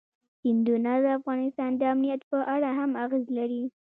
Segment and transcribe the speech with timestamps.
[0.39, 3.63] سیندونه د افغانستان د امنیت په اړه هم اغېز لري.